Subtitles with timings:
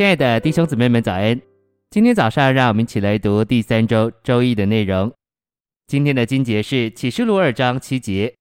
[0.00, 1.38] 亲爱的弟兄姊妹们，早安！
[1.90, 5.12] 今天早上，让我们一起来读第三周周一的内容。
[5.86, 8.34] 今天的经节是启示录二章七节：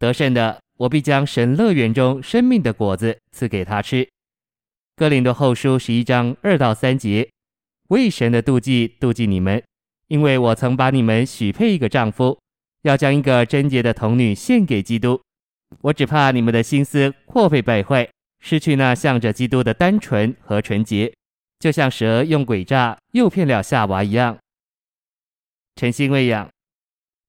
[0.00, 4.04] 得胜的，我必将神乐园中生命的果子赐给他吃。
[4.96, 7.30] 哥林多后书十一章二到三节：
[7.90, 9.62] 为神的妒忌妒忌你们，
[10.08, 12.36] 因为我曾把你们许配一个丈夫，
[12.82, 15.20] 要将一个贞洁的童女献给基督。
[15.82, 18.08] 我只怕你们的心思或被败坏。
[18.48, 21.12] 失去那向着基督的单纯和纯洁，
[21.58, 24.38] 就像蛇用诡诈诱骗了夏娃一样。
[25.74, 26.48] 晨星喂养，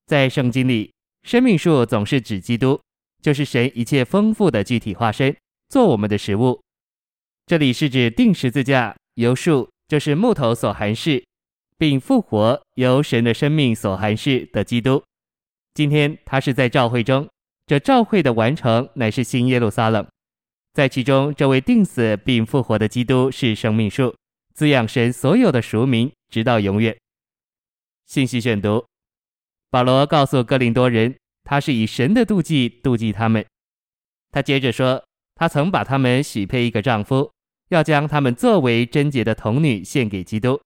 [0.05, 0.93] 在圣经里，
[1.23, 2.79] 生命树总是指基督，
[3.19, 5.35] 就是神一切丰富的具体化身，
[5.69, 6.61] 做我们的食物。
[7.47, 11.25] 这里是指钉十字架由树，就是木头所含释，
[11.79, 15.03] 并复活由神的生命所含释的基督。
[15.73, 17.27] 今天他是在召会中，
[17.65, 20.07] 这召会的完成乃是新耶路撒冷。
[20.77, 24.15] 在其中，这位定死并复活的基督是生命树，
[24.53, 26.95] 滋养神所有的赎民，直到永远。
[28.05, 28.85] 信息选读：
[29.71, 33.43] 保罗告诉哥林多人，他是以神的妒忌妒忌他们。
[34.29, 35.03] 他接着说，
[35.33, 37.31] 他曾把他们许配一个丈夫，
[37.69, 40.61] 要将他们作为贞洁的童女献给基督。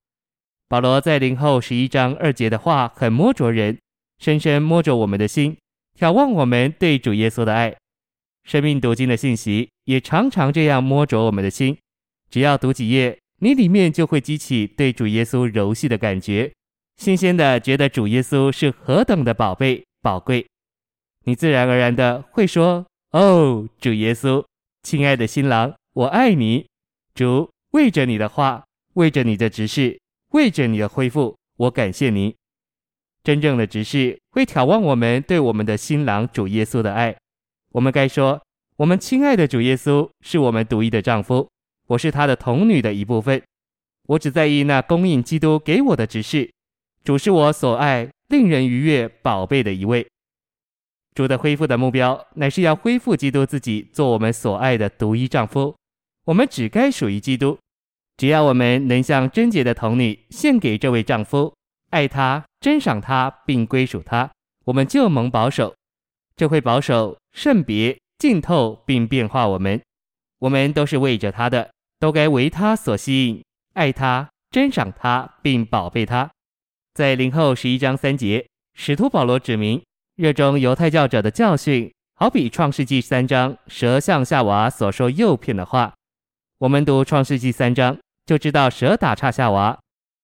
[0.67, 3.79] 保罗在林后十一章二节的话很摸着人，
[4.19, 5.55] 深深摸着我们的心，
[5.97, 7.73] 眺望我们对主耶稣的爱。
[8.43, 11.77] 生命读经的信息也常常这样摸着我们的心，
[12.29, 16.51] 只要读几页，你里面就会激起对主耶稣柔细的感觉，
[16.97, 20.45] 新鲜的觉得主耶稣是何等的宝贝宝贵。
[21.25, 24.43] 你自然而然的会说：“哦，主耶稣，
[24.83, 26.65] 亲爱的新郎，我爱你。
[27.13, 29.99] 主，为着你的话，为着你的执事，
[30.31, 32.35] 为着你的恢复，我感谢你。”
[33.23, 37.15] 真正的执事会眺望我们对我们的新郎主耶稣的爱。
[37.71, 38.41] 我们该说，
[38.77, 41.49] 我们亲爱的主耶稣是我们独一的丈夫，
[41.87, 43.41] 我是他的童女的一部分。
[44.07, 46.51] 我只在意那供应基督给我的指示。
[47.03, 50.05] 主是我所爱、令人愉悦、宝贝的一位。
[51.15, 55.75] 主的恢复的目标，乃是要恢复基督自己，做我们所爱的独一丈夫。
[56.25, 57.57] 我们只该属于基督。
[58.17, 61.53] 只要我们能像贞洁的童女献给这位丈夫，
[61.89, 64.29] 爱他、珍赏他，并归属他，
[64.65, 65.73] 我们就蒙保守。
[66.41, 69.79] 这会保守、圣别、浸透并变化我们，
[70.39, 71.69] 我们都是为着他的，
[71.99, 73.43] 都该为他所吸引，
[73.75, 76.31] 爱他、珍赏他并宝贝他。
[76.95, 78.43] 在零后十一章三节，
[78.73, 79.83] 使徒保罗指明，
[80.15, 85.93] 热衷犹太教者的教训，好比创世纪三章蛇向夏娃所说诱骗的话。
[86.57, 89.77] 我们读创世纪三章，就知道蛇打岔夏娃，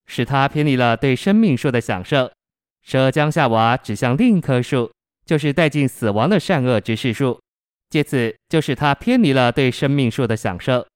[0.07, 2.31] 使他偏离了对生命树的享受。
[2.81, 4.89] 蛇将夏娃指向另一棵树。
[5.27, 7.39] 就是带进死亡的善恶知识树，
[7.89, 10.87] 借此就使他偏离了对生命树的享受。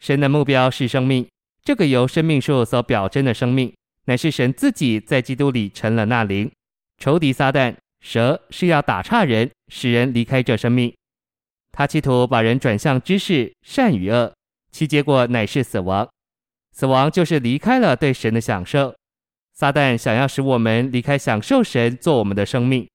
[0.00, 1.28] 神的目标是生命，
[1.62, 3.72] 这个由生命树所表征的生命，
[4.06, 6.50] 乃是神自己在基督里成了那灵。
[6.98, 10.92] 仇敌撒旦蛇是要打岔人，使人离开这生命。
[11.70, 14.32] 他企图把人转向知识善与恶，
[14.72, 16.08] 其结果乃是死亡。
[16.72, 18.94] 死亡就是离开了对神的享受。
[19.52, 22.88] 撒旦想要使我们离开享受神做我们的生命。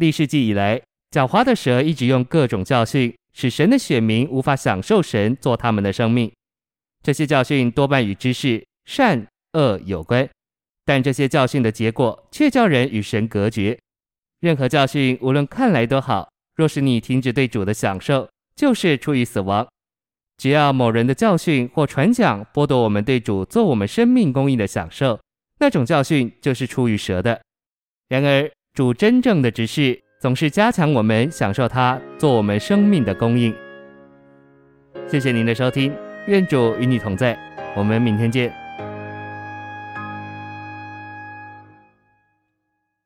[0.00, 0.80] 历世纪以来，
[1.10, 6.32] 狡猾的蛇一直用各种教训，使神的选民无法享受神做他们的生命。
[7.02, 10.26] 这些教训多半与知识善恶有关，
[10.86, 13.78] 但这些教训的结果却叫人与神隔绝。
[14.40, 19.68] 任何教训无论看来多好，若是你停止对主的享受，就是出于死亡。
[20.38, 25.20] 只要某人的教训或传讲剥夺我们对主做我们生命供应的享受，
[25.58, 27.38] 那种教训就是出于蛇的。
[28.08, 33.54] 然而，主真正的指示总是加强我们享受它做我们生命的供应。
[35.06, 35.92] 谢谢您的收听，
[36.28, 37.38] 愿主与你同在，
[37.76, 38.59] 我们明天见。